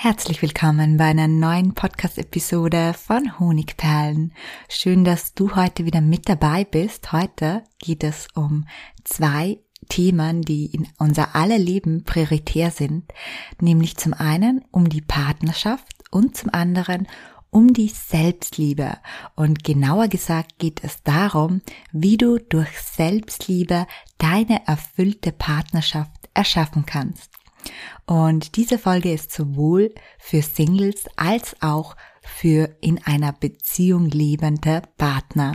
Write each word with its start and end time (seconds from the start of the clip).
Herzlich 0.00 0.42
willkommen 0.42 0.96
bei 0.96 1.06
einer 1.06 1.26
neuen 1.26 1.74
Podcast-Episode 1.74 2.94
von 2.94 3.40
Honigperlen. 3.40 4.32
Schön, 4.68 5.02
dass 5.02 5.34
du 5.34 5.56
heute 5.56 5.86
wieder 5.86 6.00
mit 6.00 6.28
dabei 6.28 6.62
bist. 6.62 7.10
Heute 7.10 7.64
geht 7.80 8.04
es 8.04 8.28
um 8.36 8.68
zwei 9.02 9.58
Themen, 9.88 10.42
die 10.42 10.66
in 10.66 10.86
unser 10.98 11.34
aller 11.34 11.58
Leben 11.58 12.04
prioritär 12.04 12.70
sind, 12.70 13.12
nämlich 13.60 13.96
zum 13.96 14.14
einen 14.14 14.64
um 14.70 14.88
die 14.88 15.00
Partnerschaft 15.00 15.92
und 16.12 16.36
zum 16.36 16.54
anderen 16.54 17.08
um 17.50 17.72
die 17.72 17.88
Selbstliebe. 17.88 18.98
Und 19.34 19.64
genauer 19.64 20.06
gesagt 20.06 20.60
geht 20.60 20.84
es 20.84 21.02
darum, 21.02 21.60
wie 21.90 22.16
du 22.16 22.38
durch 22.38 22.70
Selbstliebe 22.78 23.88
deine 24.18 24.64
erfüllte 24.64 25.32
Partnerschaft 25.32 26.30
erschaffen 26.34 26.86
kannst. 26.86 27.37
Und 28.06 28.56
diese 28.56 28.78
Folge 28.78 29.12
ist 29.12 29.32
sowohl 29.32 29.94
für 30.18 30.42
Singles 30.42 31.04
als 31.16 31.56
auch 31.60 31.96
für 32.22 32.76
in 32.80 33.02
einer 33.04 33.32
Beziehung 33.32 34.06
lebende 34.06 34.82
Partner. 34.96 35.54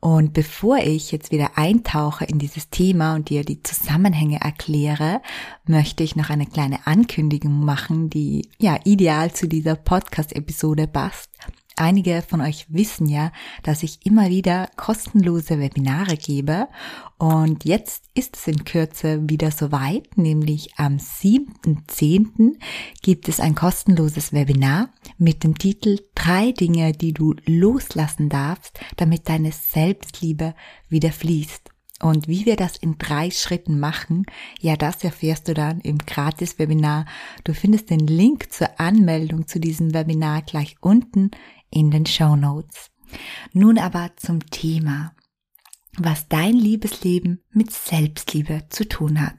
Und 0.00 0.34
bevor 0.34 0.78
ich 0.78 1.10
jetzt 1.10 1.32
wieder 1.32 1.58
eintauche 1.58 2.26
in 2.26 2.38
dieses 2.38 2.70
Thema 2.70 3.14
und 3.14 3.28
dir 3.28 3.44
die 3.44 3.62
Zusammenhänge 3.62 4.40
erkläre, 4.40 5.20
möchte 5.66 6.04
ich 6.04 6.14
noch 6.14 6.30
eine 6.30 6.46
kleine 6.46 6.86
Ankündigung 6.86 7.64
machen, 7.64 8.08
die 8.10 8.48
ja 8.58 8.78
ideal 8.84 9.32
zu 9.32 9.48
dieser 9.48 9.74
Podcast-Episode 9.74 10.86
passt. 10.86 11.30
Einige 11.78 12.22
von 12.26 12.40
euch 12.40 12.64
wissen 12.70 13.06
ja, 13.06 13.32
dass 13.62 13.82
ich 13.82 14.06
immer 14.06 14.30
wieder 14.30 14.70
kostenlose 14.76 15.58
Webinare 15.58 16.16
gebe 16.16 16.68
und 17.18 17.66
jetzt 17.66 18.04
ist 18.14 18.34
es 18.34 18.46
in 18.46 18.64
Kürze 18.64 19.20
wieder 19.28 19.50
soweit, 19.50 20.16
nämlich 20.16 20.70
am 20.78 20.96
7.10. 20.96 22.56
gibt 23.02 23.28
es 23.28 23.40
ein 23.40 23.54
kostenloses 23.54 24.32
Webinar 24.32 24.88
mit 25.18 25.44
dem 25.44 25.58
Titel 25.58 25.98
Drei 26.14 26.52
Dinge, 26.52 26.92
die 26.92 27.12
du 27.12 27.34
loslassen 27.44 28.30
darfst, 28.30 28.80
damit 28.96 29.28
deine 29.28 29.52
Selbstliebe 29.52 30.54
wieder 30.88 31.12
fließt. 31.12 31.70
Und 32.02 32.28
wie 32.28 32.44
wir 32.44 32.56
das 32.56 32.76
in 32.76 32.98
drei 32.98 33.30
Schritten 33.30 33.80
machen, 33.80 34.26
ja, 34.60 34.76
das 34.76 35.02
erfährst 35.02 35.48
du 35.48 35.54
dann 35.54 35.80
im 35.80 35.96
Gratis-Webinar. 35.96 37.06
Du 37.44 37.54
findest 37.54 37.88
den 37.88 38.06
Link 38.06 38.52
zur 38.52 38.78
Anmeldung 38.78 39.46
zu 39.46 39.58
diesem 39.58 39.94
Webinar 39.94 40.42
gleich 40.42 40.76
unten 40.80 41.30
in 41.70 41.90
den 41.90 42.06
Show 42.06 42.36
Notes. 42.36 42.90
Nun 43.52 43.78
aber 43.78 44.10
zum 44.16 44.44
Thema, 44.50 45.12
was 45.96 46.28
dein 46.28 46.54
Liebesleben 46.54 47.42
mit 47.50 47.70
Selbstliebe 47.72 48.64
zu 48.68 48.88
tun 48.88 49.20
hat. 49.20 49.36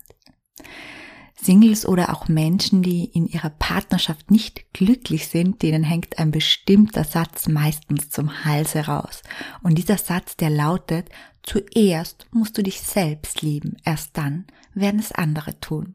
Singles 1.39 1.85
oder 1.85 2.13
auch 2.13 2.27
Menschen, 2.27 2.81
die 2.81 3.05
in 3.05 3.27
ihrer 3.27 3.51
Partnerschaft 3.51 4.31
nicht 4.31 4.73
glücklich 4.73 5.27
sind, 5.27 5.61
denen 5.61 5.83
hängt 5.83 6.17
ein 6.17 6.31
bestimmter 6.31 7.03
Satz 7.03 7.47
meistens 7.47 8.09
zum 8.09 8.43
Hals 8.43 8.73
heraus. 8.73 9.21
Und 9.61 9.77
dieser 9.77 9.97
Satz, 9.97 10.35
der 10.35 10.49
lautet, 10.49 11.09
zuerst 11.43 12.27
musst 12.31 12.57
du 12.57 12.63
dich 12.63 12.81
selbst 12.81 13.43
lieben, 13.43 13.77
erst 13.85 14.17
dann 14.17 14.45
werden 14.73 14.99
es 14.99 15.11
andere 15.11 15.59
tun. 15.59 15.93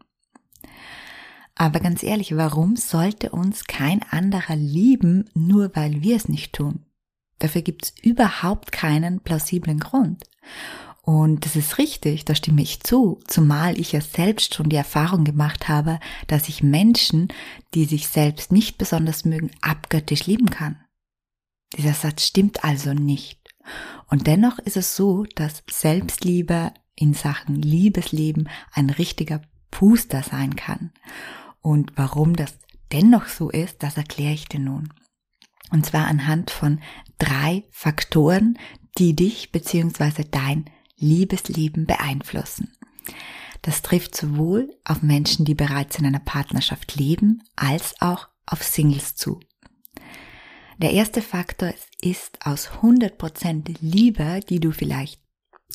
Aber 1.62 1.78
ganz 1.78 2.02
ehrlich, 2.02 2.36
warum 2.36 2.74
sollte 2.74 3.30
uns 3.30 3.66
kein 3.66 4.02
anderer 4.10 4.56
lieben, 4.56 5.30
nur 5.32 5.70
weil 5.76 6.02
wir 6.02 6.16
es 6.16 6.28
nicht 6.28 6.54
tun? 6.54 6.84
Dafür 7.38 7.62
gibt 7.62 7.84
es 7.84 7.94
überhaupt 8.02 8.72
keinen 8.72 9.20
plausiblen 9.20 9.78
Grund. 9.78 10.24
Und 11.02 11.46
das 11.46 11.54
ist 11.54 11.78
richtig, 11.78 12.24
da 12.24 12.34
stimme 12.34 12.62
ich 12.62 12.80
zu, 12.80 13.20
zumal 13.28 13.78
ich 13.78 13.92
ja 13.92 14.00
selbst 14.00 14.56
schon 14.56 14.70
die 14.70 14.76
Erfahrung 14.76 15.22
gemacht 15.22 15.68
habe, 15.68 16.00
dass 16.26 16.48
ich 16.48 16.64
Menschen, 16.64 17.28
die 17.74 17.84
sich 17.84 18.08
selbst 18.08 18.50
nicht 18.50 18.76
besonders 18.76 19.24
mögen, 19.24 19.52
abgöttisch 19.60 20.26
lieben 20.26 20.50
kann. 20.50 20.80
Dieser 21.76 21.94
Satz 21.94 22.26
stimmt 22.26 22.64
also 22.64 22.92
nicht. 22.92 23.38
Und 24.08 24.26
dennoch 24.26 24.58
ist 24.58 24.76
es 24.76 24.96
so, 24.96 25.26
dass 25.36 25.62
Selbstliebe 25.70 26.72
in 26.96 27.14
Sachen 27.14 27.54
Liebesleben 27.54 28.48
ein 28.72 28.90
richtiger 28.90 29.42
Puster 29.70 30.24
sein 30.24 30.56
kann. 30.56 30.90
Und 31.62 31.92
warum 31.96 32.36
das 32.36 32.58
dennoch 32.92 33.26
so 33.26 33.48
ist, 33.50 33.82
das 33.82 33.96
erkläre 33.96 34.34
ich 34.34 34.46
dir 34.46 34.60
nun. 34.60 34.92
Und 35.70 35.86
zwar 35.86 36.06
anhand 36.06 36.50
von 36.50 36.80
drei 37.18 37.64
Faktoren, 37.70 38.58
die 38.98 39.16
dich 39.16 39.52
bzw. 39.52 40.24
dein 40.30 40.66
Liebesleben 40.96 41.86
beeinflussen. 41.86 42.72
Das 43.62 43.80
trifft 43.80 44.16
sowohl 44.16 44.76
auf 44.84 45.02
Menschen, 45.02 45.44
die 45.44 45.54
bereits 45.54 45.98
in 45.98 46.04
einer 46.04 46.18
Partnerschaft 46.18 46.96
leben, 46.96 47.42
als 47.56 47.94
auch 48.00 48.28
auf 48.44 48.62
Singles 48.62 49.14
zu. 49.14 49.40
Der 50.78 50.92
erste 50.92 51.22
Faktor 51.22 51.72
ist 52.00 52.44
aus 52.44 52.70
100% 52.82 53.76
Liebe, 53.80 54.40
die 54.48 54.58
du 54.58 54.72
vielleicht 54.72 55.22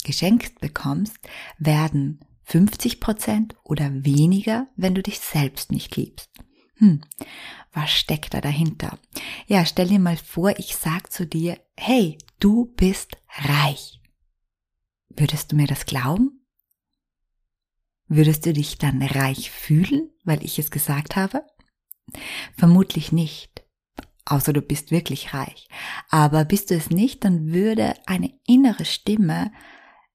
geschenkt 0.04 0.60
bekommst, 0.60 1.18
werden 1.58 2.20
50 2.48 3.02
Prozent 3.02 3.56
oder 3.64 3.90
weniger, 4.06 4.68
wenn 4.78 4.96
du 4.96 5.04
dich 5.04 5.20
selbst 5.20 5.70
nicht 5.70 5.98
liebst. 5.98 6.30
Hm, 6.78 7.02
was 7.74 7.92
steckt 7.92 8.34
da 8.34 8.40
dahinter? 8.40 8.98
Ja, 9.48 9.66
stell 9.66 9.90
dir 9.90 10.00
mal 10.00 10.16
vor, 10.16 10.58
ich 10.58 10.78
sag 10.78 11.12
zu 11.12 11.28
dir, 11.28 11.60
hey, 11.76 12.18
du 12.40 12.74
bist 12.78 13.18
reich. 13.36 14.02
Würdest 15.10 15.52
du 15.52 15.58
mir 15.58 15.68
das 15.68 15.86
glauben? 15.86 16.46
Würdest 18.08 18.46
du 18.46 18.54
dich 18.54 18.78
dann 18.78 19.02
reich 19.02 19.52
fühlen, 19.52 20.10
weil 20.24 20.42
ich 20.46 20.58
es 20.58 20.72
gesagt 20.72 21.18
habe? 21.18 21.44
Vermutlich 22.56 23.12
nicht. 23.12 23.66
Außer 24.24 24.54
du 24.54 24.62
bist 24.62 24.92
wirklich 24.92 25.34
reich. 25.34 25.68
Aber 26.10 26.46
bist 26.46 26.72
du 26.72 26.76
es 26.76 26.90
nicht, 26.90 27.26
dann 27.26 27.52
würde 27.52 27.96
eine 28.06 28.32
innere 28.46 28.86
Stimme 28.86 29.52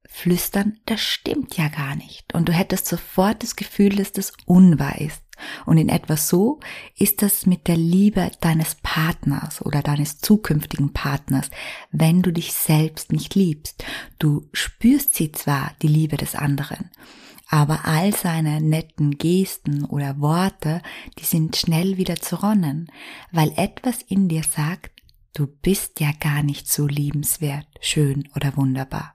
flüstern, 0.09 0.79
das 0.87 1.01
stimmt 1.01 1.57
ja 1.57 1.69
gar 1.69 1.97
nicht. 1.97 2.35
Und 2.35 2.49
du 2.49 2.53
hättest 2.53 2.87
sofort 2.87 3.43
das 3.43 3.57
Gefühl, 3.57 3.97
dass 3.97 4.13
das 4.13 4.33
unwahr 4.47 5.01
ist. 5.01 5.23
Und 5.67 5.79
in 5.79 5.89
etwa 5.89 6.17
so 6.17 6.61
ist 6.97 7.23
das 7.23 7.47
mit 7.47 7.67
der 7.67 7.77
Liebe 7.77 8.31
deines 8.41 8.77
Partners 8.77 9.65
oder 9.65 9.83
deines 9.83 10.19
zukünftigen 10.19 10.93
Partners, 10.93 11.51
wenn 11.91 12.23
du 12.23 12.33
dich 12.33 12.53
selbst 12.53 13.13
nicht 13.13 13.35
liebst. 13.35 13.85
Du 14.19 14.49
spürst 14.53 15.15
sie 15.15 15.33
zwar, 15.33 15.75
die 15.83 15.89
Liebe 15.89 16.17
des 16.17 16.35
anderen, 16.35 16.91
aber 17.49 17.85
all 17.85 18.15
seine 18.15 18.61
netten 18.61 19.19
Gesten 19.19 19.85
oder 19.85 20.21
Worte, 20.21 20.81
die 21.19 21.25
sind 21.25 21.57
schnell 21.57 21.97
wieder 21.97 22.17
zerronnen, 22.17 22.91
weil 23.31 23.53
etwas 23.57 24.03
in 24.03 24.29
dir 24.29 24.43
sagt, 24.43 24.91
du 25.35 25.47
bist 25.47 26.01
ja 26.01 26.13
gar 26.19 26.43
nicht 26.43 26.71
so 26.71 26.87
liebenswert, 26.87 27.67
schön 27.81 28.29
oder 28.35 28.57
wunderbar. 28.57 29.15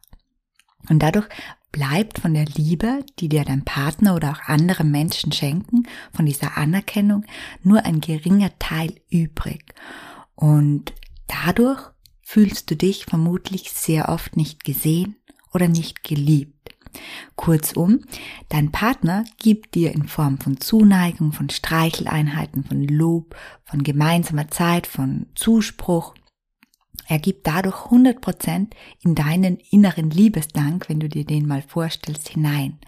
Und 0.89 0.99
dadurch 0.99 1.27
bleibt 1.71 2.19
von 2.19 2.33
der 2.33 2.45
Liebe, 2.45 3.05
die 3.19 3.29
dir 3.29 3.43
dein 3.43 3.65
Partner 3.65 4.15
oder 4.15 4.31
auch 4.31 4.47
andere 4.47 4.83
Menschen 4.83 5.31
schenken, 5.31 5.83
von 6.13 6.25
dieser 6.25 6.57
Anerkennung 6.57 7.25
nur 7.63 7.85
ein 7.85 8.01
geringer 8.01 8.51
Teil 8.59 8.95
übrig. 9.09 9.75
Und 10.35 10.93
dadurch 11.28 11.81
fühlst 12.22 12.72
du 12.72 12.75
dich 12.75 13.05
vermutlich 13.05 13.72
sehr 13.72 14.09
oft 14.09 14.35
nicht 14.37 14.63
gesehen 14.63 15.16
oder 15.53 15.67
nicht 15.67 16.03
geliebt. 16.03 16.53
Kurzum, 17.35 18.01
dein 18.49 18.72
Partner 18.72 19.23
gibt 19.37 19.75
dir 19.75 19.93
in 19.93 20.07
Form 20.07 20.40
von 20.40 20.59
Zuneigung, 20.59 21.31
von 21.31 21.49
Streicheleinheiten, 21.49 22.63
von 22.63 22.83
Lob, 22.83 23.35
von 23.66 23.83
gemeinsamer 23.83 24.49
Zeit, 24.49 24.87
von 24.87 25.28
Zuspruch 25.35 26.16
er 27.07 27.19
gibt 27.19 27.47
dadurch 27.47 27.75
100% 27.89 28.67
in 29.01 29.15
deinen 29.15 29.57
inneren 29.71 30.09
Liebesdank, 30.09 30.89
wenn 30.89 30.99
du 30.99 31.07
dir 31.07 31.25
den 31.25 31.47
mal 31.47 31.61
vorstellst, 31.61 32.27
hinein. 32.27 32.79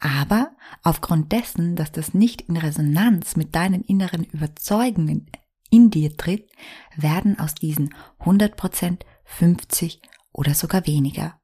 Aber 0.00 0.50
aufgrund 0.82 1.30
dessen, 1.30 1.76
dass 1.76 1.92
das 1.92 2.12
nicht 2.12 2.42
in 2.42 2.56
Resonanz 2.56 3.36
mit 3.36 3.54
deinen 3.54 3.82
inneren 3.82 4.24
Überzeugungen 4.24 5.30
in 5.70 5.90
dir 5.90 6.16
tritt, 6.16 6.50
werden 6.96 7.38
aus 7.38 7.54
diesen 7.54 7.94
100% 8.20 8.98
50 9.24 10.00
oder 10.32 10.54
sogar 10.54 10.86
weniger. 10.86 11.38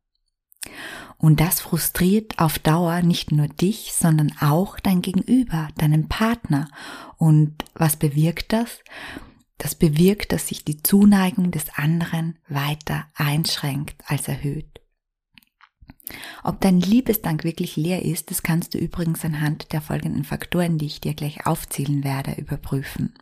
Und 1.18 1.40
das 1.40 1.60
frustriert 1.60 2.38
auf 2.38 2.58
Dauer 2.58 3.02
nicht 3.02 3.30
nur 3.30 3.48
dich, 3.48 3.92
sondern 3.92 4.32
auch 4.40 4.80
dein 4.80 5.02
Gegenüber, 5.02 5.68
deinen 5.76 6.08
Partner. 6.08 6.68
Und 7.16 7.64
was 7.74 7.96
bewirkt 7.96 8.52
das? 8.52 8.80
Das 9.58 9.74
bewirkt, 9.74 10.32
dass 10.32 10.48
sich 10.48 10.64
die 10.64 10.82
Zuneigung 10.82 11.50
des 11.50 11.66
anderen 11.74 12.38
weiter 12.48 13.06
einschränkt 13.14 14.02
als 14.06 14.28
erhöht. 14.28 14.80
Ob 16.42 16.60
dein 16.60 16.80
Liebesdank 16.80 17.44
wirklich 17.44 17.76
leer 17.76 18.04
ist, 18.04 18.30
das 18.30 18.42
kannst 18.42 18.74
du 18.74 18.78
übrigens 18.78 19.24
anhand 19.24 19.72
der 19.72 19.80
folgenden 19.80 20.24
Faktoren, 20.24 20.76
die 20.76 20.86
ich 20.86 21.00
dir 21.00 21.14
gleich 21.14 21.46
aufzählen 21.46 22.04
werde, 22.04 22.32
überprüfen. 22.32 23.14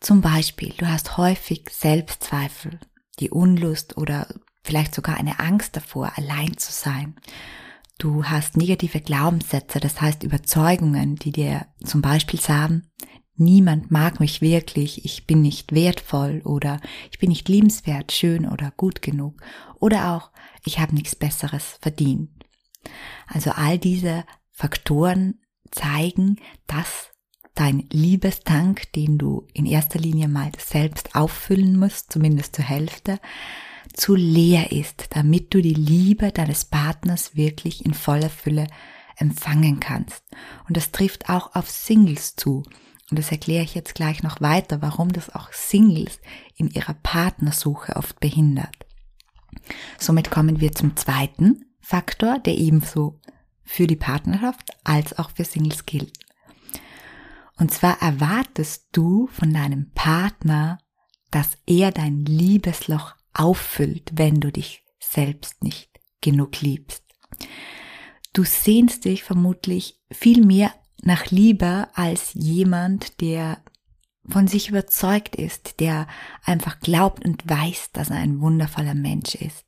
Zum 0.00 0.22
Beispiel, 0.22 0.72
du 0.78 0.88
hast 0.88 1.18
häufig 1.18 1.66
Selbstzweifel, 1.70 2.80
die 3.18 3.28
Unlust 3.28 3.98
oder 3.98 4.26
vielleicht 4.62 4.94
sogar 4.94 5.18
eine 5.18 5.38
Angst 5.38 5.76
davor, 5.76 6.12
allein 6.16 6.56
zu 6.56 6.72
sein. 6.72 7.16
Du 7.98 8.24
hast 8.24 8.56
negative 8.56 9.02
Glaubenssätze, 9.02 9.78
das 9.78 10.00
heißt 10.00 10.22
Überzeugungen, 10.22 11.16
die 11.16 11.32
dir 11.32 11.66
zum 11.84 12.00
Beispiel 12.00 12.40
sagen, 12.40 12.88
niemand 13.40 13.90
mag 13.90 14.20
mich 14.20 14.40
wirklich, 14.40 15.04
ich 15.04 15.26
bin 15.26 15.42
nicht 15.42 15.74
wertvoll 15.74 16.42
oder 16.44 16.80
ich 17.10 17.18
bin 17.18 17.30
nicht 17.30 17.48
liebenswert, 17.48 18.12
schön 18.12 18.46
oder 18.46 18.72
gut 18.76 19.02
genug 19.02 19.40
oder 19.78 20.14
auch 20.14 20.30
ich 20.64 20.78
habe 20.78 20.94
nichts 20.94 21.16
Besseres 21.16 21.78
verdient. 21.80 22.30
Also 23.26 23.50
all 23.52 23.78
diese 23.78 24.24
Faktoren 24.50 25.40
zeigen, 25.70 26.36
dass 26.66 27.10
dein 27.54 27.86
Liebestank, 27.90 28.92
den 28.92 29.18
du 29.18 29.46
in 29.52 29.66
erster 29.66 29.98
Linie 29.98 30.28
mal 30.28 30.50
selbst 30.58 31.14
auffüllen 31.14 31.78
musst, 31.78 32.12
zumindest 32.12 32.56
zur 32.56 32.64
Hälfte, 32.64 33.18
zu 33.92 34.14
leer 34.14 34.72
ist, 34.72 35.08
damit 35.10 35.52
du 35.52 35.60
die 35.60 35.74
Liebe 35.74 36.32
deines 36.32 36.64
Partners 36.64 37.34
wirklich 37.34 37.84
in 37.84 37.94
voller 37.94 38.30
Fülle 38.30 38.66
empfangen 39.16 39.80
kannst. 39.80 40.24
Und 40.68 40.76
das 40.76 40.92
trifft 40.92 41.28
auch 41.28 41.54
auf 41.54 41.68
Singles 41.68 42.36
zu. 42.36 42.62
Und 43.10 43.18
das 43.18 43.30
erkläre 43.30 43.64
ich 43.64 43.74
jetzt 43.74 43.94
gleich 43.94 44.22
noch 44.22 44.40
weiter, 44.40 44.82
warum 44.82 45.12
das 45.12 45.34
auch 45.34 45.52
Singles 45.52 46.20
in 46.56 46.70
ihrer 46.70 46.94
Partnersuche 46.94 47.96
oft 47.96 48.20
behindert. 48.20 48.86
Somit 49.98 50.30
kommen 50.30 50.60
wir 50.60 50.72
zum 50.72 50.96
zweiten 50.96 51.66
Faktor, 51.80 52.38
der 52.38 52.56
ebenso 52.56 53.20
für 53.64 53.86
die 53.86 53.96
Partnerschaft 53.96 54.70
als 54.84 55.18
auch 55.18 55.30
für 55.30 55.44
Singles 55.44 55.86
gilt. 55.86 56.12
Und 57.56 57.72
zwar 57.72 58.00
erwartest 58.00 58.86
du 58.92 59.26
von 59.28 59.52
deinem 59.52 59.90
Partner, 59.92 60.78
dass 61.30 61.58
er 61.66 61.92
dein 61.92 62.24
Liebesloch 62.24 63.14
auffüllt, 63.34 64.10
wenn 64.14 64.40
du 64.40 64.50
dich 64.50 64.84
selbst 64.98 65.62
nicht 65.62 65.90
genug 66.20 66.60
liebst. 66.60 67.04
Du 68.32 68.44
sehnst 68.44 69.04
dich 69.04 69.24
vermutlich 69.24 70.00
viel 70.10 70.44
mehr 70.44 70.72
nach 71.02 71.26
Liebe 71.26 71.88
als 71.94 72.32
jemand, 72.34 73.20
der 73.20 73.58
von 74.28 74.46
sich 74.46 74.68
überzeugt 74.68 75.34
ist, 75.36 75.80
der 75.80 76.06
einfach 76.44 76.80
glaubt 76.80 77.24
und 77.24 77.48
weiß, 77.48 77.90
dass 77.92 78.10
er 78.10 78.16
ein 78.16 78.40
wundervoller 78.40 78.94
Mensch 78.94 79.34
ist. 79.34 79.64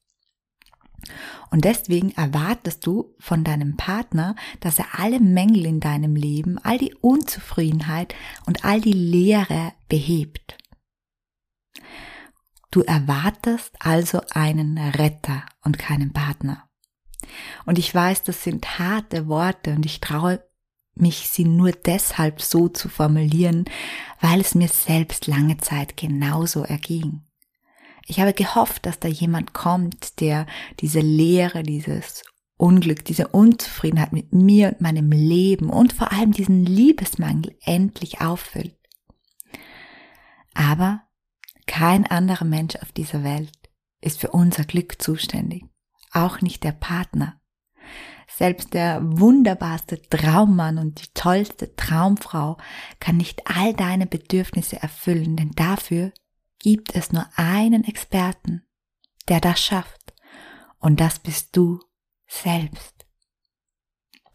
Und 1.51 1.65
deswegen 1.65 2.13
erwartest 2.13 2.87
du 2.87 3.15
von 3.19 3.45
deinem 3.45 3.77
Partner, 3.77 4.37
dass 4.61 4.79
er 4.79 4.87
alle 4.99 5.21
Mängel 5.21 5.67
in 5.67 5.81
deinem 5.81 6.15
Leben, 6.15 6.59
all 6.59 6.79
die 6.79 6.95
Unzufriedenheit 6.95 8.15
und 8.47 8.65
all 8.65 8.81
die 8.81 8.93
Leere 8.93 9.73
behebt. 9.89 10.57
Du 12.71 12.81
erwartest 12.83 13.75
also 13.81 14.23
einen 14.31 14.79
Retter 14.79 15.45
und 15.63 15.79
keinen 15.79 16.13
Partner. 16.13 16.69
Und 17.67 17.79
ich 17.79 17.95
weiß, 17.95 18.23
das 18.23 18.45
sind 18.45 18.79
harte 18.79 19.27
Worte 19.27 19.73
und 19.73 19.85
ich 19.85 20.01
traue 20.01 20.43
mich, 20.95 21.29
sie 21.31 21.45
nur 21.45 21.73
deshalb 21.73 22.41
so 22.43 22.69
zu 22.69 22.89
formulieren, 22.89 23.65
weil 24.21 24.41
es 24.41 24.55
mir 24.55 24.69
selbst 24.69 25.27
lange 25.27 25.59
Zeit 25.59 25.97
genauso 25.97 26.63
erging. 26.63 27.23
Ich 28.07 28.21
habe 28.21 28.33
gehofft, 28.33 28.87
dass 28.87 28.99
da 28.99 29.09
jemand 29.09 29.53
kommt, 29.53 30.21
der 30.21 30.47
diese 30.81 31.01
Leere, 31.01 31.63
dieses 31.63 32.23
Unglück, 32.57 33.05
diese 33.05 33.29
Unzufriedenheit 33.29 34.13
mit 34.13 34.33
mir 34.33 34.69
und 34.69 34.81
meinem 34.81 35.11
Leben 35.11 35.71
und 35.71 35.93
vor 35.93 36.13
allem 36.13 36.33
diesen 36.33 36.65
Liebesmangel 36.65 37.57
endlich 37.65 38.21
auffüllt. 38.21 38.77
Aber 40.55 41.03
kein 41.67 42.07
anderer 42.07 42.45
Mensch 42.45 42.77
auf 42.77 42.93
dieser 42.93 43.25
Welt 43.25 43.53
ist 44.01 44.21
für 44.21 44.31
unser 44.31 44.65
Glück 44.65 45.01
zuständig, 45.01 45.65
auch 46.13 46.41
nicht 46.41 46.65
der 46.65 46.73
Partner. 46.73 47.41
Selbst 48.29 48.73
der 48.73 49.01
wunderbarste 49.03 50.01
Traummann 50.03 50.79
und 50.79 51.03
die 51.03 51.13
tollste 51.15 51.77
Traumfrau 51.77 52.57
kann 52.99 53.19
nicht 53.19 53.43
all 53.47 53.75
deine 53.75 54.07
Bedürfnisse 54.07 54.83
erfüllen, 54.83 55.37
denn 55.37 55.51
dafür 55.51 56.13
gibt 56.59 56.95
es 56.95 57.13
nur 57.13 57.27
einen 57.37 57.85
Experten, 57.85 58.63
der 59.29 59.41
das 59.41 59.61
schafft. 59.61 60.15
Und 60.79 61.01
das 61.01 61.19
bist 61.19 61.57
du 61.57 61.81
selbst. 62.27 63.07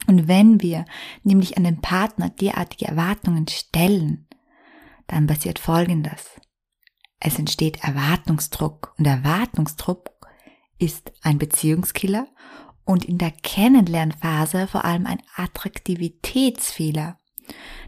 Und 0.07 0.27
wenn 0.27 0.61
wir 0.61 0.85
nämlich 1.23 1.57
an 1.57 1.63
den 1.63 1.81
Partner 1.81 2.29
derartige 2.29 2.85
Erwartungen 2.85 3.47
stellen, 3.47 4.27
dann 5.07 5.27
passiert 5.27 5.59
Folgendes. 5.59 6.39
Es 7.19 7.39
entsteht 7.39 7.83
Erwartungsdruck 7.83 8.93
und 8.97 9.05
Erwartungsdruck 9.05 10.11
ist 10.77 11.11
ein 11.23 11.39
Beziehungskiller 11.39 12.27
und 12.87 13.03
in 13.05 13.17
der 13.17 13.31
Kennenlernphase 13.31 14.67
vor 14.67 14.85
allem 14.85 15.05
ein 15.05 15.21
Attraktivitätsfehler. 15.35 17.19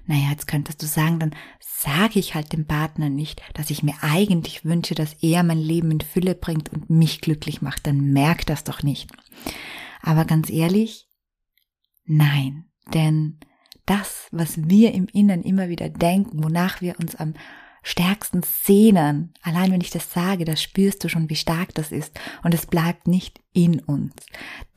Naja, 0.06 0.30
jetzt 0.32 0.48
könntest 0.48 0.82
du 0.82 0.88
sagen, 0.88 1.20
dann 1.20 1.36
sage 1.60 2.20
ich 2.20 2.36
halt 2.36 2.52
dem 2.52 2.66
Partner 2.66 3.10
nicht, 3.10 3.42
dass 3.54 3.70
ich 3.70 3.82
mir 3.82 3.94
eigentlich 4.02 4.66
wünsche, 4.66 4.96
dass 4.96 5.14
er 5.22 5.44
mein 5.44 5.58
Leben 5.58 5.92
in 5.92 6.02
Fülle 6.02 6.36
bringt 6.36 6.70
und 6.74 6.90
mich 6.90 7.22
glücklich 7.22 7.62
macht, 7.62 7.88
dann 7.88 8.12
merkt 8.12 8.50
das 8.50 8.66
doch 8.66 8.84
nicht. 8.84 9.10
Aber 10.02 10.26
ganz 10.26 10.50
ehrlich, 10.50 11.08
nein, 12.06 12.66
denn 12.94 13.40
das, 13.86 14.28
was 14.32 14.70
wir 14.70 14.94
im 14.94 15.08
Innern 15.08 15.44
immer 15.44 15.70
wieder 15.70 15.88
denken, 15.88 16.44
wonach 16.44 16.82
wir 16.82 17.00
uns 17.00 17.16
am 17.16 17.36
stärksten 17.84 18.42
sehnen. 18.44 19.34
Allein 19.42 19.72
wenn 19.72 19.82
ich 19.82 19.90
das 19.90 20.12
sage, 20.12 20.46
da 20.46 20.56
spürst 20.56 21.04
du 21.04 21.10
schon, 21.10 21.30
wie 21.30 21.36
stark 21.36 21.74
das 21.76 21.92
ist. 21.92 22.20
Und 22.44 22.54
es 22.54 22.66
bleibt 22.66 23.08
nicht 23.08 23.42
in 23.54 23.80
uns. 23.80 24.14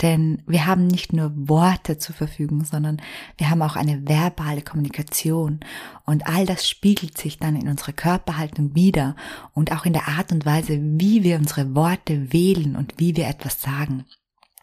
Denn 0.00 0.42
wir 0.46 0.66
haben 0.66 0.86
nicht 0.86 1.12
nur 1.12 1.32
Worte 1.34 1.98
zur 1.98 2.14
Verfügung, 2.14 2.64
sondern 2.64 3.00
wir 3.36 3.50
haben 3.50 3.62
auch 3.62 3.76
eine 3.76 4.06
verbale 4.06 4.62
Kommunikation. 4.62 5.60
Und 6.04 6.26
all 6.26 6.46
das 6.46 6.68
spiegelt 6.68 7.18
sich 7.18 7.38
dann 7.38 7.56
in 7.56 7.68
unserer 7.68 7.92
Körperhaltung 7.92 8.74
wieder 8.74 9.16
und 9.52 9.72
auch 9.72 9.84
in 9.84 9.92
der 9.92 10.08
Art 10.08 10.32
und 10.32 10.46
Weise, 10.46 10.78
wie 10.80 11.22
wir 11.22 11.36
unsere 11.36 11.74
Worte 11.74 12.32
wählen 12.32 12.76
und 12.76 12.94
wie 12.98 13.16
wir 13.16 13.26
etwas 13.26 13.60
sagen. 13.60 14.04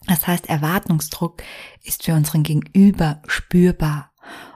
Das 0.07 0.27
heißt, 0.27 0.49
Erwartungsdruck 0.49 1.43
ist 1.83 2.03
für 2.03 2.13
unseren 2.13 2.43
Gegenüber 2.43 3.21
spürbar. 3.27 4.11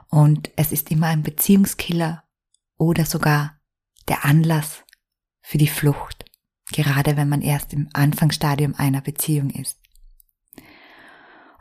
Und 0.08 0.50
es 0.56 0.72
ist 0.72 0.90
immer 0.90 1.08
ein 1.08 1.22
Beziehungskiller 1.22 2.24
oder 2.76 3.04
sogar 3.04 3.53
der 4.08 4.24
Anlass 4.24 4.84
für 5.40 5.58
die 5.58 5.68
Flucht, 5.68 6.24
gerade 6.72 7.16
wenn 7.16 7.28
man 7.28 7.42
erst 7.42 7.72
im 7.72 7.88
Anfangsstadium 7.92 8.74
einer 8.76 9.00
Beziehung 9.00 9.50
ist. 9.50 9.78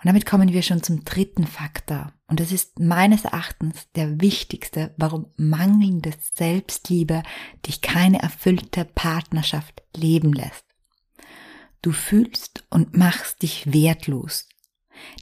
Und 0.03 0.07
damit 0.07 0.25
kommen 0.25 0.51
wir 0.51 0.63
schon 0.63 0.83
zum 0.83 1.05
dritten 1.05 1.47
Faktor. 1.47 2.12
Und 2.27 2.41
das 2.41 2.51
ist 2.51 2.77
meines 2.77 3.23
Erachtens 3.23 3.89
der 3.95 4.19
wichtigste, 4.19 4.93
warum 4.97 5.27
mangelnde 5.38 6.12
Selbstliebe 6.33 7.23
dich 7.65 7.79
keine 7.79 8.21
erfüllte 8.21 8.83
Partnerschaft 8.83 9.81
leben 9.95 10.33
lässt. 10.33 10.65
Du 11.81 11.93
fühlst 11.93 12.65
und 12.69 12.97
machst 12.97 13.43
dich 13.43 13.71
wertlos. 13.71 14.50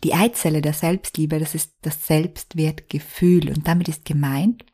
Die 0.03 0.15
Eizelle 0.15 0.61
der 0.61 0.73
Selbstliebe, 0.73 1.37
das 1.37 1.53
ist 1.53 1.73
das 1.81 2.07
Selbstwertgefühl 2.07 3.49
und 3.49 3.67
damit 3.67 3.87
ist 3.87 4.03
gemeint, 4.03 4.65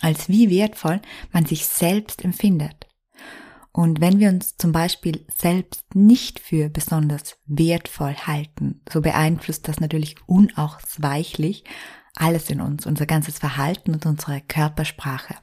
als 0.00 0.28
wie 0.28 0.50
wertvoll 0.50 1.00
man 1.32 1.46
sich 1.46 1.66
selbst 1.66 2.24
empfindet. 2.24 2.86
Und 3.72 4.00
wenn 4.00 4.18
wir 4.18 4.28
uns 4.28 4.56
zum 4.56 4.72
Beispiel 4.72 5.24
selbst 5.36 5.94
nicht 5.94 6.40
für 6.40 6.68
besonders 6.68 7.36
wertvoll 7.46 8.14
halten, 8.14 8.80
so 8.92 9.00
beeinflusst 9.00 9.68
das 9.68 9.78
natürlich 9.78 10.16
unausweichlich 10.26 11.64
alles 12.18 12.50
in 12.50 12.60
uns, 12.60 12.86
unser 12.86 13.06
ganzes 13.06 13.38
Verhalten 13.38 13.92
und 13.92 14.04
unsere 14.06 14.40
Körpersprache. 14.40 15.36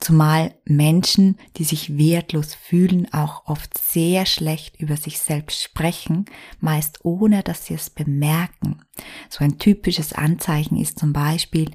Zumal 0.00 0.54
Menschen, 0.64 1.36
die 1.56 1.64
sich 1.64 1.96
wertlos 1.96 2.54
fühlen, 2.54 3.12
auch 3.12 3.46
oft 3.46 3.78
sehr 3.78 4.26
schlecht 4.26 4.80
über 4.80 4.96
sich 4.96 5.20
selbst 5.20 5.62
sprechen, 5.62 6.24
meist 6.60 7.04
ohne 7.04 7.42
dass 7.42 7.66
sie 7.66 7.74
es 7.74 7.90
bemerken. 7.90 8.82
So 9.28 9.44
ein 9.44 9.58
typisches 9.58 10.12
Anzeichen 10.12 10.76
ist 10.76 10.98
zum 10.98 11.12
Beispiel, 11.12 11.70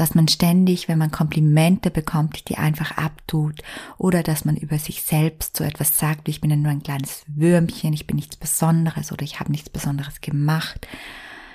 dass 0.00 0.14
man 0.14 0.28
ständig, 0.28 0.88
wenn 0.88 0.98
man 0.98 1.10
Komplimente 1.10 1.90
bekommt, 1.90 2.48
die 2.48 2.56
einfach 2.56 2.96
abtut 2.96 3.62
oder 3.98 4.22
dass 4.22 4.46
man 4.46 4.56
über 4.56 4.78
sich 4.78 5.02
selbst 5.02 5.58
so 5.58 5.62
etwas 5.62 5.98
sagt, 5.98 6.26
wie 6.26 6.30
ich 6.30 6.40
bin 6.40 6.50
ja 6.50 6.56
nur 6.56 6.70
ein 6.70 6.82
kleines 6.82 7.22
Würmchen, 7.26 7.92
ich 7.92 8.06
bin 8.06 8.16
nichts 8.16 8.36
Besonderes 8.36 9.12
oder 9.12 9.24
ich 9.24 9.40
habe 9.40 9.52
nichts 9.52 9.68
Besonderes 9.68 10.22
gemacht, 10.22 10.88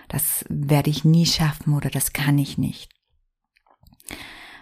das 0.09 0.45
werde 0.47 0.91
ich 0.91 1.03
nie 1.03 1.25
schaffen 1.25 1.73
oder 1.73 1.89
das 1.89 2.13
kann 2.13 2.37
ich 2.37 2.59
nicht. 2.59 2.91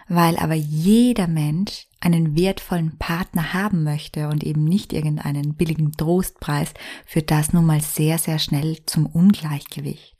Weil 0.08 0.38
aber 0.38 0.54
jeder 0.54 1.26
Mensch 1.26 1.86
einen 2.00 2.36
wertvollen 2.36 2.96
Partner 2.98 3.52
haben 3.52 3.82
möchte 3.82 4.28
und 4.28 4.44
eben 4.44 4.64
nicht 4.64 4.94
irgendeinen 4.94 5.56
billigen 5.56 5.92
Trostpreis, 5.92 6.72
führt 7.04 7.30
das 7.30 7.52
nun 7.52 7.66
mal 7.66 7.82
sehr, 7.82 8.16
sehr 8.16 8.38
schnell 8.38 8.84
zum 8.86 9.06
Ungleichgewicht. 9.06 10.14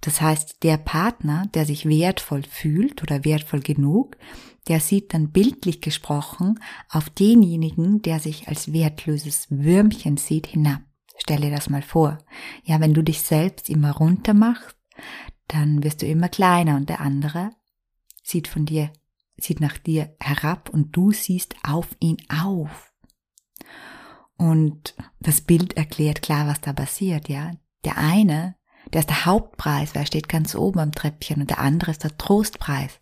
Das 0.00 0.20
heißt, 0.20 0.62
der 0.62 0.78
Partner, 0.78 1.46
der 1.54 1.66
sich 1.66 1.86
wertvoll 1.86 2.42
fühlt 2.42 3.02
oder 3.02 3.24
wertvoll 3.24 3.60
genug, 3.60 4.16
der 4.68 4.80
sieht 4.80 5.12
dann 5.14 5.30
bildlich 5.30 5.80
gesprochen 5.80 6.58
auf 6.88 7.10
denjenigen, 7.10 8.02
der 8.02 8.20
sich 8.20 8.48
als 8.48 8.72
wertloses 8.72 9.46
Würmchen 9.50 10.16
sieht, 10.16 10.46
hinab. 10.46 10.80
Stell 11.18 11.40
dir 11.40 11.50
das 11.50 11.68
mal 11.68 11.82
vor. 11.82 12.18
Ja, 12.64 12.80
wenn 12.80 12.94
du 12.94 13.02
dich 13.02 13.20
selbst 13.20 13.68
immer 13.68 13.92
runter 13.92 14.32
machst, 14.32 14.76
dann 15.48 15.82
wirst 15.82 16.02
du 16.02 16.06
immer 16.06 16.28
kleiner 16.28 16.76
und 16.76 16.88
der 16.88 17.00
andere 17.00 17.50
sieht 18.22 18.48
von 18.48 18.64
dir, 18.64 18.92
sieht 19.36 19.60
nach 19.60 19.76
dir 19.76 20.14
herab 20.20 20.70
und 20.70 20.96
du 20.96 21.12
siehst 21.12 21.56
auf 21.62 21.88
ihn 21.98 22.16
auf. 22.28 22.92
Und 24.36 24.94
das 25.18 25.42
Bild 25.42 25.76
erklärt 25.76 26.22
klar, 26.22 26.46
was 26.46 26.60
da 26.60 26.72
passiert, 26.72 27.28
ja. 27.28 27.52
Der 27.84 27.98
eine, 27.98 28.56
der 28.92 29.00
ist 29.00 29.10
der 29.10 29.26
Hauptpreis, 29.26 29.94
weil 29.94 30.02
er 30.02 30.06
steht 30.06 30.28
ganz 30.28 30.54
oben 30.54 30.80
am 30.80 30.92
Treppchen 30.92 31.40
und 31.40 31.50
der 31.50 31.58
andere 31.58 31.90
ist 31.90 32.04
der 32.04 32.16
Trostpreis. 32.16 32.98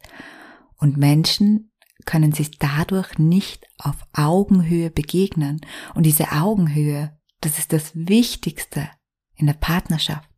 Und 0.76 0.97
Menschen 0.97 1.71
können 2.04 2.33
sich 2.33 2.59
dadurch 2.59 3.18
nicht 3.18 3.66
auf 3.78 3.97
Augenhöhe 4.12 4.90
begegnen. 4.90 5.61
Und 5.95 6.04
diese 6.04 6.33
Augenhöhe, 6.33 7.18
das 7.40 7.59
ist 7.59 7.73
das 7.73 7.90
Wichtigste 7.95 8.88
in 9.35 9.47
der 9.47 9.54
Partnerschaft. 9.54 10.28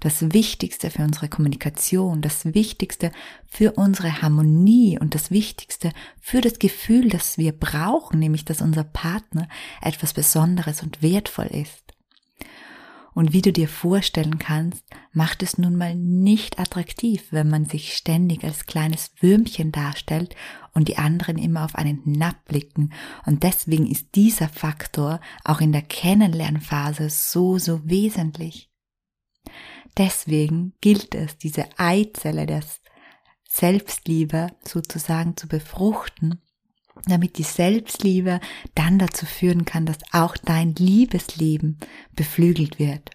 Das 0.00 0.32
Wichtigste 0.32 0.90
für 0.90 1.02
unsere 1.02 1.28
Kommunikation, 1.28 2.20
das 2.20 2.44
Wichtigste 2.54 3.10
für 3.46 3.72
unsere 3.72 4.22
Harmonie 4.22 4.98
und 5.00 5.14
das 5.14 5.30
Wichtigste 5.30 5.92
für 6.20 6.40
das 6.40 6.58
Gefühl, 6.58 7.08
das 7.08 7.36
wir 7.36 7.52
brauchen, 7.52 8.20
nämlich 8.20 8.44
dass 8.44 8.62
unser 8.62 8.84
Partner 8.84 9.48
etwas 9.80 10.12
Besonderes 10.12 10.82
und 10.82 11.02
wertvoll 11.02 11.46
ist. 11.46 11.87
Und 13.18 13.32
wie 13.32 13.42
du 13.42 13.52
dir 13.52 13.66
vorstellen 13.66 14.38
kannst, 14.38 14.84
macht 15.10 15.42
es 15.42 15.58
nun 15.58 15.74
mal 15.74 15.96
nicht 15.96 16.60
attraktiv, 16.60 17.24
wenn 17.32 17.50
man 17.50 17.64
sich 17.64 17.96
ständig 17.96 18.44
als 18.44 18.66
kleines 18.66 19.10
Würmchen 19.18 19.72
darstellt 19.72 20.36
und 20.72 20.86
die 20.86 20.98
anderen 20.98 21.36
immer 21.36 21.64
auf 21.64 21.74
einen 21.74 22.04
hinabblicken. 22.04 22.92
Und 23.26 23.42
deswegen 23.42 23.90
ist 23.90 24.14
dieser 24.14 24.48
Faktor 24.48 25.20
auch 25.42 25.60
in 25.60 25.72
der 25.72 25.82
Kennenlernphase 25.82 27.10
so, 27.10 27.58
so 27.58 27.80
wesentlich. 27.82 28.70
Deswegen 29.96 30.74
gilt 30.80 31.16
es, 31.16 31.38
diese 31.38 31.66
Eizelle 31.76 32.46
der 32.46 32.62
Selbstliebe 33.48 34.52
sozusagen 34.62 35.36
zu 35.36 35.48
befruchten 35.48 36.40
damit 37.06 37.38
die 37.38 37.44
Selbstliebe 37.44 38.40
dann 38.74 38.98
dazu 38.98 39.26
führen 39.26 39.64
kann, 39.64 39.86
dass 39.86 39.98
auch 40.12 40.36
dein 40.36 40.74
Liebesleben 40.74 41.78
beflügelt 42.14 42.78
wird. 42.78 43.10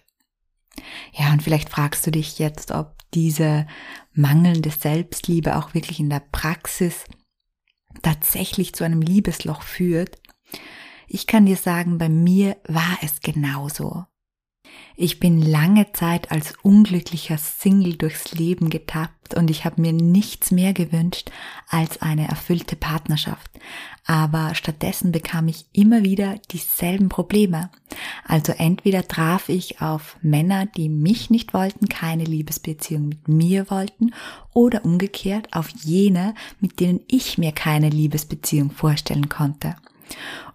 Ja, 1.12 1.32
und 1.32 1.42
vielleicht 1.42 1.68
fragst 1.68 2.06
du 2.06 2.10
dich 2.10 2.38
jetzt, 2.38 2.72
ob 2.72 2.96
diese 3.12 3.66
mangelnde 4.12 4.70
Selbstliebe 4.70 5.56
auch 5.56 5.74
wirklich 5.74 6.00
in 6.00 6.10
der 6.10 6.22
Praxis 6.32 7.04
tatsächlich 8.02 8.74
zu 8.74 8.84
einem 8.84 9.00
Liebesloch 9.00 9.62
führt. 9.62 10.18
Ich 11.06 11.26
kann 11.26 11.46
dir 11.46 11.56
sagen, 11.56 11.98
bei 11.98 12.08
mir 12.08 12.56
war 12.66 12.98
es 13.02 13.20
genauso. 13.20 14.04
Ich 14.96 15.18
bin 15.18 15.42
lange 15.42 15.92
Zeit 15.92 16.30
als 16.30 16.54
unglücklicher 16.62 17.36
Single 17.36 17.96
durchs 17.96 18.32
Leben 18.32 18.70
getappt 18.70 19.34
und 19.34 19.50
ich 19.50 19.64
habe 19.64 19.80
mir 19.80 19.92
nichts 19.92 20.52
mehr 20.52 20.72
gewünscht 20.72 21.32
als 21.68 22.00
eine 22.00 22.28
erfüllte 22.28 22.76
Partnerschaft. 22.76 23.50
Aber 24.06 24.54
stattdessen 24.54 25.10
bekam 25.10 25.48
ich 25.48 25.66
immer 25.72 26.04
wieder 26.04 26.36
dieselben 26.52 27.08
Probleme. 27.08 27.70
Also 28.24 28.52
entweder 28.52 29.08
traf 29.08 29.48
ich 29.48 29.80
auf 29.80 30.16
Männer, 30.22 30.66
die 30.66 30.88
mich 30.88 31.28
nicht 31.28 31.54
wollten, 31.54 31.88
keine 31.88 32.24
Liebesbeziehung 32.24 33.08
mit 33.08 33.26
mir 33.26 33.70
wollten, 33.70 34.12
oder 34.52 34.84
umgekehrt 34.84 35.48
auf 35.52 35.70
jene, 35.70 36.34
mit 36.60 36.78
denen 36.78 37.00
ich 37.08 37.36
mir 37.36 37.50
keine 37.50 37.88
Liebesbeziehung 37.88 38.70
vorstellen 38.70 39.28
konnte. 39.28 39.74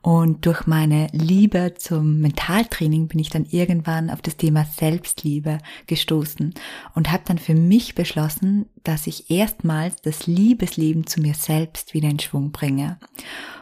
Und 0.01 0.45
durch 0.45 0.65
meine 0.65 1.07
Liebe 1.11 1.73
zum 1.77 2.19
Mentaltraining 2.19 3.07
bin 3.07 3.19
ich 3.19 3.29
dann 3.29 3.45
irgendwann 3.45 4.09
auf 4.09 4.21
das 4.21 4.37
Thema 4.37 4.65
Selbstliebe 4.65 5.57
gestoßen 5.87 6.53
und 6.95 7.11
habe 7.11 7.23
dann 7.25 7.37
für 7.37 7.53
mich 7.53 7.95
beschlossen, 7.95 8.67
dass 8.83 9.07
ich 9.07 9.29
erstmals 9.29 10.01
das 10.01 10.25
Liebesleben 10.25 11.05
zu 11.05 11.19
mir 11.19 11.33
selbst 11.33 11.93
wieder 11.93 12.09
in 12.09 12.19
Schwung 12.19 12.51
bringe. 12.51 12.97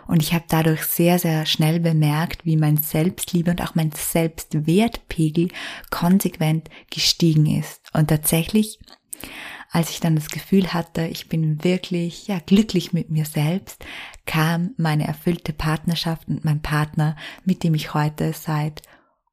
Und 0.08 0.22
ich 0.22 0.34
habe 0.34 0.46
dadurch 0.48 0.84
sehr, 0.84 1.18
sehr 1.20 1.46
schnell 1.46 1.80
bemerkt, 1.80 2.46
wie 2.46 2.56
mein 2.56 2.78
Selbstliebe 2.78 3.52
und 3.52 3.62
auch 3.62 3.76
mein 3.76 3.92
Selbstwertpegel 3.92 5.50
konsequent 5.90 6.70
gestiegen 6.92 7.46
ist. 7.48 7.82
Und 7.94 8.10
tatsächlich 8.10 8.80
als 9.72 9.90
ich 9.90 10.00
dann 10.00 10.16
das 10.16 10.30
Gefühl 10.30 10.74
hatte, 10.74 11.08
ich 11.08 11.30
bin 11.30 11.64
wirklich 11.64 12.28
ja 12.28 12.40
glücklich 12.40 12.94
mit 12.94 13.10
mir 13.10 13.26
selbst, 13.26 13.86
kam 14.26 14.72
meine 14.78 15.08
erfüllte 15.08 15.54
Partnerschaft 15.54 16.28
und 16.28 16.46
mein 16.46 16.62
Partner, 16.62 17.16
mit 17.46 17.64
dem 17.64 17.74
ich 17.74 17.94
heute 17.94 18.34
seit 18.34 18.82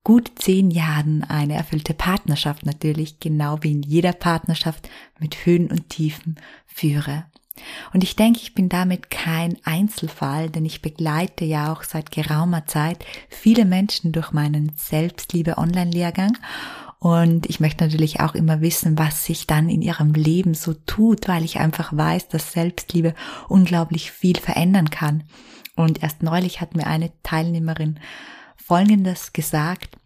gut 0.03 0.33
zehn 0.37 0.71
Jahren 0.71 1.25
eine 1.25 1.55
erfüllte 1.55 1.95
Partnerschaft 1.95 2.67
natürlich, 2.67 3.21
genau 3.21 3.59
wie 3.63 3.73
in 3.73 3.83
jeder 3.83 4.13
Partnerschaft 4.13 4.89
mit 5.19 5.47
Höhen 5.47 5.71
und 5.71 5.89
Tiefen 5.89 6.37
führe. 6.67 7.25
Und 7.93 8.03
ich 8.03 8.17
denke, 8.17 8.41
ich 8.41 8.55
bin 8.55 8.69
damit 8.69 9.11
kein 9.11 9.57
Einzelfall, 9.65 10.51
denn 10.51 10.65
ich 10.65 10.83
begleite 10.83 11.45
ja 11.45 11.73
auch 11.73 11.85
seit 11.85 12.11
geraumer 12.11 12.67
Zeit 12.67 13.05
viele 13.29 13.65
Menschen 13.65 14.13
durch 14.13 14.33
meinen 14.33 14.73
Selbstliebe-Online-Lehrgang 14.77 16.37
und 17.05 17.51
ich 17.51 17.61
möchte 17.61 17.85
natürlich 17.85 18.21
auch 18.21 18.35
immer 18.35 18.63
wissen, 18.63 18.97
was 18.97 19.27
sich 19.27 19.47
dann 19.47 19.69
in 19.69 19.83
ihrem 19.83 20.15
Leben 20.15 20.55
so 20.55 20.73
tut, 20.73 21.29
weil 21.29 21.45
ich 21.45 21.59
einfach 21.59 21.95
weiß, 21.95 22.29
dass 22.29 22.53
Selbstliebe 22.53 23.15
unglaublich 23.47 24.11
viel 24.11 24.39
verändern 24.39 24.89
kann. 24.89 25.25
Und 25.77 26.03
erst 26.03 26.23
neulich 26.23 26.63
hat 26.63 26.75
mir 26.75 26.87
eine 26.87 27.13
Teilnehmerin 27.23 28.01
Folgendes 28.57 29.35
gesagt. 29.35 29.99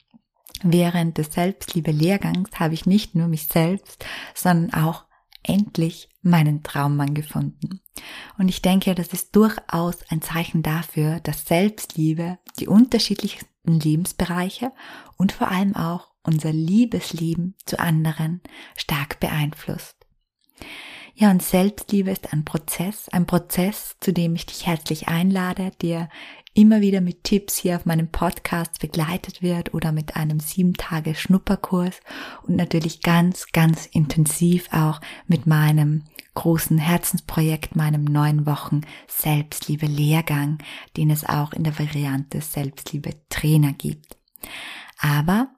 Während 0.64 1.18
des 1.18 1.32
Selbstliebe-Lehrgangs 1.34 2.58
habe 2.58 2.74
ich 2.74 2.84
nicht 2.84 3.14
nur 3.14 3.28
mich 3.28 3.46
selbst, 3.46 4.04
sondern 4.34 4.74
auch 4.74 5.04
endlich 5.44 6.08
meinen 6.20 6.64
Traummann 6.64 7.14
gefunden. 7.14 7.80
Und 8.38 8.48
ich 8.48 8.60
denke, 8.60 8.96
das 8.96 9.12
ist 9.12 9.36
durchaus 9.36 9.98
ein 10.08 10.20
Zeichen 10.20 10.64
dafür, 10.64 11.20
dass 11.20 11.46
Selbstliebe 11.46 12.40
die 12.58 12.66
unterschiedlichsten 12.66 13.78
Lebensbereiche 13.78 14.72
und 15.16 15.30
vor 15.30 15.46
allem 15.46 15.76
auch 15.76 16.07
unser 16.22 16.52
Liebesleben 16.52 17.54
zu 17.64 17.78
anderen 17.78 18.40
stark 18.76 19.20
beeinflusst. 19.20 19.96
Ja, 21.14 21.32
und 21.32 21.42
Selbstliebe 21.42 22.12
ist 22.12 22.32
ein 22.32 22.44
Prozess, 22.44 23.08
ein 23.08 23.26
Prozess, 23.26 23.96
zu 24.00 24.12
dem 24.12 24.36
ich 24.36 24.46
dich 24.46 24.66
herzlich 24.66 25.08
einlade, 25.08 25.72
der 25.82 26.08
immer 26.54 26.80
wieder 26.80 27.00
mit 27.00 27.24
Tipps 27.24 27.56
hier 27.56 27.76
auf 27.76 27.86
meinem 27.86 28.10
Podcast 28.10 28.80
begleitet 28.80 29.42
wird 29.42 29.74
oder 29.74 29.92
mit 29.92 30.16
einem 30.16 30.40
sieben 30.40 30.74
Tage 30.74 31.14
Schnupperkurs 31.14 32.00
und 32.42 32.56
natürlich 32.56 33.02
ganz, 33.02 33.46
ganz 33.52 33.86
intensiv 33.86 34.68
auch 34.72 35.00
mit 35.26 35.46
meinem 35.46 36.04
großen 36.34 36.78
Herzensprojekt, 36.78 37.74
meinem 37.74 38.04
neun 38.04 38.46
Wochen 38.46 38.82
Selbstliebe 39.08 39.86
Lehrgang, 39.86 40.58
den 40.96 41.10
es 41.10 41.24
auch 41.24 41.52
in 41.52 41.64
der 41.64 41.78
Variante 41.78 42.40
Selbstliebe 42.40 43.10
Trainer 43.28 43.72
gibt. 43.72 44.16
Aber 45.00 45.48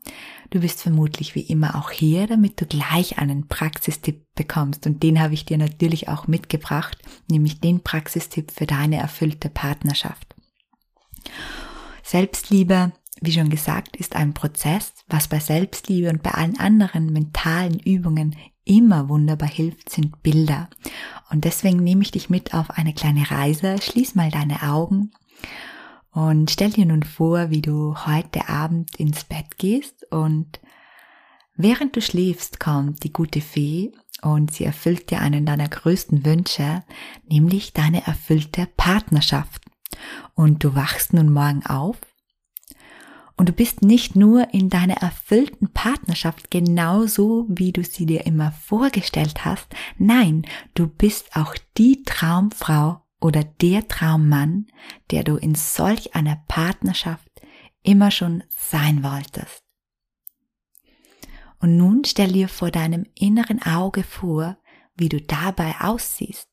Du 0.51 0.59
bist 0.59 0.83
vermutlich 0.83 1.37
wie 1.37 1.43
immer 1.43 1.77
auch 1.77 1.91
hier, 1.91 2.27
damit 2.27 2.61
du 2.61 2.67
gleich 2.67 3.19
einen 3.19 3.47
Praxistipp 3.47 4.25
bekommst. 4.35 4.85
Und 4.87 5.03
den 5.03 5.21
habe 5.21 5.35
ich 5.35 5.45
dir 5.45 5.59
natürlich 5.59 6.09
auch 6.09 6.27
mitgebracht, 6.27 6.99
nämlich 7.29 7.61
den 7.61 7.83
Praxistipp 7.83 8.51
für 8.51 8.67
deine 8.67 8.97
erfüllte 8.97 9.49
Partnerschaft. 9.49 10.35
Selbstliebe, 12.03 12.91
wie 13.21 13.33
schon 13.33 13.49
gesagt, 13.49 13.97
ist 13.97 14.17
ein 14.17 14.35
Prozess, 14.35 14.93
was 15.07 15.29
bei 15.29 15.39
Selbstliebe 15.39 16.11
und 16.11 16.25
bei 16.25 16.33
allen 16.33 16.59
anderen 16.59 17.13
mentalen 17.13 17.79
Übungen 17.79 18.35
immer 18.65 19.09
wunderbar 19.09 19.49
hilft, 19.49 19.91
sind 19.91 20.21
Bilder. 20.23 20.69
Und 21.31 21.45
deswegen 21.45 21.79
nehme 21.85 22.03
ich 22.03 22.11
dich 22.11 22.29
mit 22.29 22.55
auf 22.55 22.71
eine 22.71 22.93
kleine 22.93 23.31
Reise. 23.31 23.77
Schließ 23.81 24.17
mal 24.17 24.33
deine 24.33 24.63
Augen 24.65 25.13
und 26.13 26.51
stell 26.51 26.71
dir 26.71 26.87
nun 26.87 27.03
vor, 27.03 27.51
wie 27.51 27.63
du 27.63 27.95
heute 28.07 28.49
Abend 28.49 28.97
ins 28.97 29.25
Bett 29.25 29.59
gehst 29.59 30.07
und 30.11 30.61
während 31.55 31.95
du 31.95 32.01
schläfst 32.01 32.59
kommt 32.59 33.05
die 33.05 33.13
gute 33.13 33.41
Fee 33.41 33.93
und 34.23 34.53
sie 34.53 34.65
erfüllt 34.65 35.11
dir 35.11 35.21
einen 35.21 35.47
deiner 35.47 35.69
größten 35.69 36.25
Wünsche, 36.25 36.83
nämlich 37.29 37.73
deine 37.73 38.07
erfüllte 38.07 38.67
Partnerschaft. 38.77 39.65
Und 40.35 40.65
du 40.65 40.75
wachst 40.75 41.13
nun 41.13 41.33
morgen 41.33 41.65
auf 41.67 41.97
und 43.37 43.49
du 43.49 43.53
bist 43.53 43.83
nicht 43.83 44.17
nur 44.17 44.53
in 44.53 44.69
deiner 44.69 44.99
erfüllten 44.99 45.73
Partnerschaft 45.73 46.51
genauso, 46.51 47.47
wie 47.49 47.73
du 47.73 47.83
sie 47.83 48.05
dir 48.05 48.27
immer 48.27 48.53
vorgestellt 48.53 49.45
hast. 49.45 49.69
Nein, 49.97 50.45
du 50.75 50.87
bist 50.87 51.37
auch 51.37 51.55
die 51.79 52.03
Traumfrau 52.03 53.01
oder 53.21 53.45
der 53.45 53.87
Traummann, 53.87 54.67
der 55.11 55.25
du 55.25 55.37
in 55.37 55.55
solch 55.55 56.15
einer 56.15 56.43
Partnerschaft 56.49 57.31
immer 57.83 58.11
schon 58.11 58.43
sein 58.49 59.03
wolltest. 59.03 59.63
Und 61.59 61.77
nun 61.77 62.05
stell 62.05 62.33
dir 62.33 62.49
vor 62.49 62.71
deinem 62.71 63.05
inneren 63.15 63.63
Auge 63.63 64.03
vor, 64.03 64.57
wie 64.97 65.11
du 65.11 65.21
dabei 65.21 65.75
aussiehst. 65.81 66.49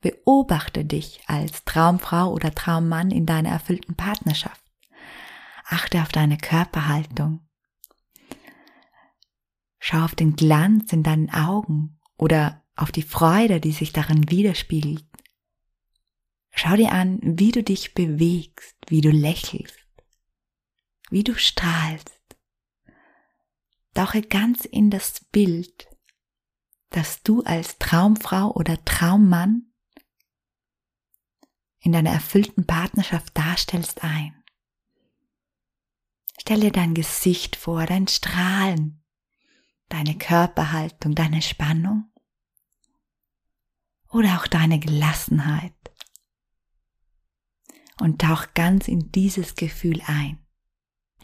Beobachte 0.00 0.84
dich 0.84 1.20
als 1.26 1.64
Traumfrau 1.64 2.30
oder 2.32 2.54
Traummann 2.54 3.10
in 3.10 3.24
deiner 3.24 3.48
erfüllten 3.48 3.96
Partnerschaft. 3.96 4.62
Achte 5.64 6.02
auf 6.02 6.12
deine 6.12 6.36
Körperhaltung. 6.36 7.40
Schau 9.78 10.04
auf 10.04 10.14
den 10.14 10.36
Glanz 10.36 10.92
in 10.92 11.02
deinen 11.02 11.30
Augen 11.30 11.98
oder 12.18 12.62
auf 12.76 12.92
die 12.92 13.02
Freude, 13.02 13.60
die 13.60 13.72
sich 13.72 13.92
darin 13.92 14.30
widerspiegelt. 14.30 15.04
Schau 16.58 16.74
dir 16.74 16.90
an, 16.90 17.20
wie 17.22 17.52
du 17.52 17.62
dich 17.62 17.92
bewegst, 17.92 18.76
wie 18.88 19.02
du 19.02 19.10
lächelst, 19.10 19.86
wie 21.10 21.22
du 21.22 21.34
strahlst. 21.34 22.18
Tauche 23.92 24.22
ganz 24.22 24.64
in 24.64 24.90
das 24.90 25.20
Bild, 25.30 25.86
das 26.88 27.22
du 27.22 27.42
als 27.42 27.78
Traumfrau 27.78 28.52
oder 28.52 28.82
Traummann 28.86 29.70
in 31.80 31.92
deiner 31.92 32.10
erfüllten 32.10 32.66
Partnerschaft 32.66 33.36
darstellst 33.36 34.02
ein. 34.02 34.42
Stell 36.40 36.60
dir 36.60 36.72
dein 36.72 36.94
Gesicht 36.94 37.54
vor, 37.54 37.84
dein 37.84 38.08
Strahlen, 38.08 39.04
deine 39.90 40.16
Körperhaltung, 40.16 41.14
deine 41.14 41.42
Spannung 41.42 42.10
oder 44.08 44.38
auch 44.38 44.46
deine 44.46 44.80
Gelassenheit. 44.80 45.75
Und 48.00 48.20
tauch 48.20 48.46
ganz 48.54 48.88
in 48.88 49.10
dieses 49.12 49.54
Gefühl 49.54 50.00
ein. 50.06 50.38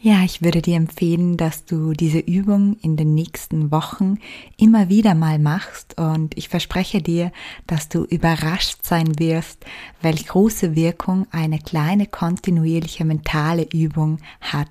Ja, 0.04 0.24
ich 0.24 0.42
würde 0.42 0.62
dir 0.62 0.74
empfehlen, 0.78 1.36
dass 1.36 1.64
du 1.64 1.92
diese 1.92 2.18
Übung 2.18 2.76
in 2.82 2.96
den 2.96 3.14
nächsten 3.14 3.70
Wochen 3.70 4.18
immer 4.56 4.88
wieder 4.88 5.14
mal 5.14 5.38
machst 5.38 5.96
und 5.96 6.36
ich 6.36 6.48
verspreche 6.48 7.00
dir, 7.00 7.30
dass 7.68 7.88
du 7.88 8.02
überrascht 8.02 8.78
sein 8.82 9.16
wirst, 9.20 9.64
welch 10.00 10.26
große 10.26 10.74
Wirkung 10.74 11.28
eine 11.30 11.60
kleine 11.60 12.06
kontinuierliche 12.06 13.04
mentale 13.04 13.68
Übung 13.72 14.18
hat. 14.40 14.70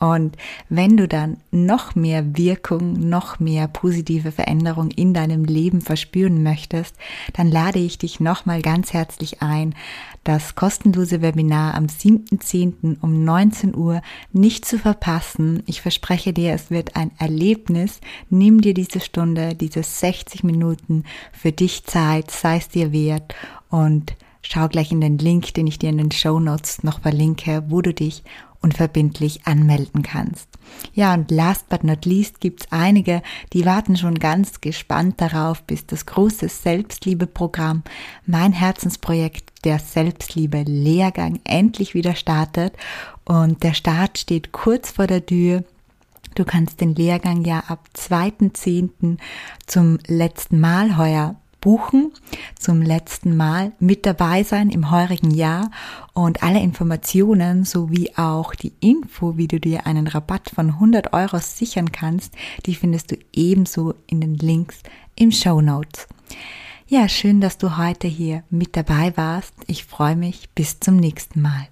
Und 0.00 0.36
wenn 0.68 0.96
du 0.96 1.08
dann 1.08 1.38
noch 1.50 1.96
mehr 1.96 2.36
Wirkung, 2.36 3.08
noch 3.08 3.40
mehr 3.40 3.66
positive 3.66 4.30
Veränderung 4.30 4.90
in 4.92 5.12
deinem 5.12 5.44
Leben 5.44 5.80
verspüren 5.80 6.42
möchtest, 6.42 6.94
dann 7.32 7.48
lade 7.48 7.80
ich 7.80 7.98
dich 7.98 8.20
nochmal 8.20 8.62
ganz 8.62 8.92
herzlich 8.92 9.42
ein, 9.42 9.74
das 10.24 10.54
kostenlose 10.54 11.22
Webinar 11.22 11.74
am 11.74 11.86
7.10. 11.86 13.00
um 13.00 13.24
19 13.24 13.74
Uhr 13.74 14.02
nicht 14.32 14.64
zu 14.64 14.78
verpassen. 14.78 15.62
Ich 15.66 15.80
verspreche 15.80 16.32
dir, 16.32 16.52
es 16.52 16.70
wird 16.70 16.96
ein 16.96 17.10
Erlebnis. 17.18 18.00
Nimm 18.28 18.60
dir 18.60 18.74
diese 18.74 19.00
Stunde, 19.00 19.54
diese 19.54 19.82
60 19.82 20.44
Minuten 20.44 21.04
für 21.32 21.52
dich 21.52 21.84
Zeit, 21.84 22.30
sei 22.30 22.58
es 22.58 22.68
dir 22.68 22.92
wert 22.92 23.34
und 23.70 24.14
schau 24.42 24.68
gleich 24.68 24.92
in 24.92 25.00
den 25.00 25.18
Link, 25.18 25.54
den 25.54 25.66
ich 25.66 25.78
dir 25.78 25.90
in 25.90 25.98
den 25.98 26.12
Show 26.12 26.38
Notes 26.40 26.82
noch 26.82 27.00
verlinke, 27.00 27.64
wo 27.68 27.82
du 27.82 27.94
dich 27.94 28.22
unverbindlich 28.60 29.46
anmelden 29.46 30.02
kannst. 30.02 30.57
Ja, 30.94 31.14
und 31.14 31.30
last 31.30 31.68
but 31.68 31.84
not 31.84 32.04
least 32.04 32.40
gibt's 32.40 32.66
einige, 32.70 33.22
die 33.52 33.64
warten 33.64 33.96
schon 33.96 34.18
ganz 34.18 34.60
gespannt 34.60 35.20
darauf, 35.20 35.62
bis 35.62 35.86
das 35.86 36.06
große 36.06 36.48
Selbstliebeprogramm, 36.48 37.82
mein 38.26 38.52
Herzensprojekt, 38.52 39.64
der 39.64 39.78
Selbstliebe-Lehrgang 39.78 41.40
endlich 41.44 41.94
wieder 41.94 42.14
startet. 42.14 42.74
Und 43.24 43.62
der 43.62 43.74
Start 43.74 44.18
steht 44.18 44.52
kurz 44.52 44.90
vor 44.90 45.06
der 45.06 45.24
Tür. 45.24 45.64
Du 46.34 46.44
kannst 46.44 46.80
den 46.80 46.94
Lehrgang 46.94 47.44
ja 47.44 47.64
ab 47.68 47.88
2.10. 47.96 49.18
zum 49.66 49.98
letzten 50.06 50.60
Mal 50.60 50.96
heuer 50.96 51.36
buchen, 51.68 52.12
zum 52.58 52.80
letzten 52.80 53.36
Mal 53.36 53.72
mit 53.78 54.06
dabei 54.06 54.42
sein 54.42 54.70
im 54.70 54.90
heurigen 54.90 55.30
Jahr 55.30 55.70
und 56.14 56.42
alle 56.42 56.60
Informationen 56.60 57.66
sowie 57.66 58.10
auch 58.16 58.54
die 58.54 58.72
Info, 58.80 59.36
wie 59.36 59.48
du 59.48 59.60
dir 59.60 59.86
einen 59.86 60.06
Rabatt 60.06 60.50
von 60.54 60.70
100 60.70 61.12
Euro 61.12 61.36
sichern 61.40 61.92
kannst, 61.92 62.32
die 62.64 62.74
findest 62.74 63.10
du 63.10 63.18
ebenso 63.34 63.92
in 64.06 64.22
den 64.22 64.36
Links 64.36 64.78
im 65.14 65.30
Show 65.30 65.60
Notes. 65.60 66.08
Ja, 66.86 67.06
schön, 67.06 67.42
dass 67.42 67.58
du 67.58 67.76
heute 67.76 68.08
hier 68.08 68.44
mit 68.48 68.74
dabei 68.74 69.14
warst. 69.18 69.52
Ich 69.66 69.84
freue 69.84 70.16
mich. 70.16 70.48
Bis 70.54 70.80
zum 70.80 70.96
nächsten 70.96 71.42
Mal. 71.42 71.68